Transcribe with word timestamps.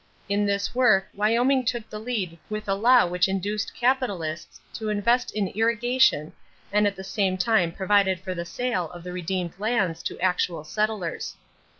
In 0.27 0.47
this 0.47 0.73
work 0.73 1.09
Wyoming 1.13 1.63
took 1.63 1.87
the 1.87 1.99
lead 1.99 2.39
with 2.49 2.67
a 2.67 2.73
law 2.73 3.05
which 3.05 3.27
induced 3.27 3.75
capitalists 3.75 4.59
to 4.73 4.89
invest 4.89 5.29
in 5.31 5.49
irrigation 5.49 6.33
and 6.71 6.87
at 6.87 6.95
the 6.95 7.03
same 7.03 7.37
time 7.37 7.71
provided 7.71 8.19
for 8.19 8.33
the 8.33 8.43
sale 8.43 8.89
of 8.95 9.03
the 9.03 9.13
redeemed 9.13 9.53
lands 9.59 10.01
to 10.01 10.19
actual 10.19 10.63
settlers. 10.63 11.35